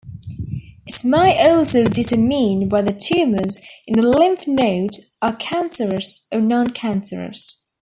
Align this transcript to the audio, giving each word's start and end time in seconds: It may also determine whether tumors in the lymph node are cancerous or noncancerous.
It 0.87 1.05
may 1.05 1.37
also 1.47 1.87
determine 1.87 2.69
whether 2.69 2.91
tumors 2.91 3.61
in 3.85 3.99
the 3.99 4.01
lymph 4.09 4.47
node 4.47 4.95
are 5.21 5.35
cancerous 5.35 6.27
or 6.31 6.39
noncancerous. 6.39 7.65